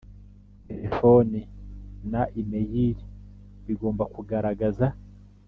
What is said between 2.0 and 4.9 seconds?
na imeyili bigomba kugaragaza